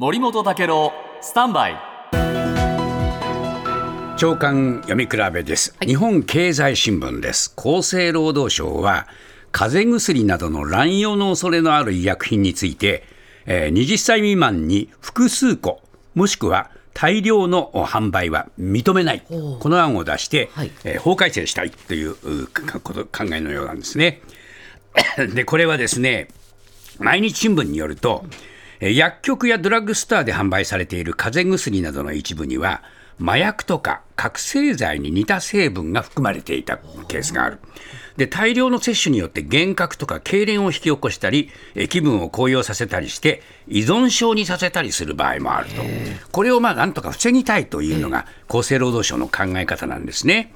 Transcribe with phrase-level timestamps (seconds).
[0.00, 1.76] 森本武郎スタンバイ。
[4.16, 7.52] 長官読み比べです、日本経済新聞です。
[7.56, 9.08] 厚生労働省は
[9.50, 13.02] 風邪薬などの乱用の恐れのある医薬品について、
[13.44, 15.82] えー20歳未満に複数個
[16.14, 20.70] もしくは大量の販売は認めないこの案を出して、はい。
[20.84, 22.14] えー法改正したいという
[22.84, 24.22] こと考えのようなんですね。
[25.34, 26.28] でこれはですね
[27.00, 32.82] 毎日新聞によると、えー薬局やドラッグストアで販売されている風邪薬などの一部には、
[33.20, 36.78] 麻薬とか覚醒剤に似た成分が含まれていた
[37.08, 37.58] ケースがある。
[38.16, 45.82] で大量の摂取によって幻覚とか痙攣を引き起こしたり、えー気分を高揚させたりして、依存症にさせたりする場合もあると、
[46.32, 50.52] これをまあなんとか防ぎたいというのが厚生労働省の考え方なんですね。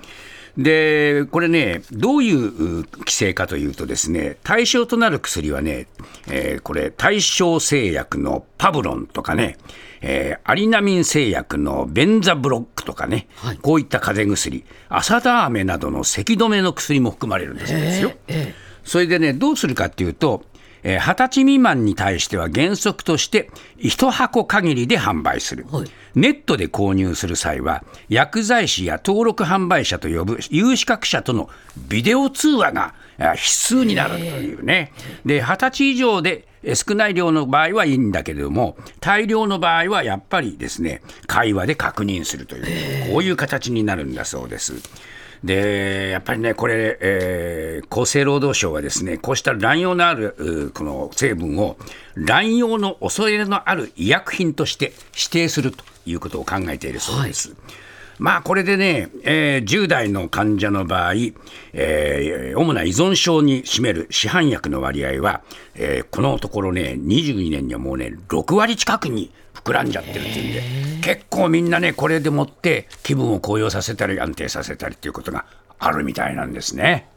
[0.58, 5.86] で、これね、どういうう規制かというとですね、対象となる薬はね、
[6.28, 9.56] えーこれ、大正製薬のパブロンとかね、
[10.02, 18.12] えーアリナミン製薬のベンザブロックとかね、はいこういった風邪薬、アサダーメなどの咳止めの薬も含まれるんですよ。
[18.28, 20.44] えそれでね、どうするかっていうと、
[20.82, 25.90] えー20歳未満に対しては原則として、1箱限りで販売する、はい。
[26.14, 34.92] ネットで購入する際は、薬剤師や登録販売者と呼ぶ有資格者とのビデオ通話があ必須になるというね、
[35.24, 44.74] で20歳以上でえー少ない量の場合はいいんだけれども、大量の場合はやっぱりですね、会話で確認するという、こういう形になるんだそうです。
[45.44, 51.76] でやっぱりね、これ、えー厚生労働省はですね、こうした乱用のあるこの成分を、
[52.14, 57.54] 乱用の恐れのある医薬品として指定するということを考えているそうです。
[58.22, 61.14] まあこれでね、えー10代の患者の場合、
[61.72, 65.42] えー主な依存症に占める市販薬の割合は、
[65.74, 75.44] えーこのところね、22年にはもうね、6割近くに膨らんじゃってるっていうんで、結構みんなね、これでもって気分を高揚させたり、安定させたりっていうことが
[75.80, 77.08] あるみたいなんですね。